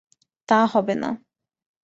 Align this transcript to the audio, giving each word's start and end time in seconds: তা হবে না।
তা 0.49 0.59
হবে 0.73 0.93
না। 0.95 1.09